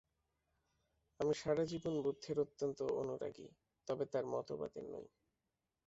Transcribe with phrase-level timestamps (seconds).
[1.19, 3.47] আমি সারা জীবন বুদ্ধের অত্যন্ত অনুরাগী,
[3.87, 5.07] তবে তাঁর মতবাদের নই।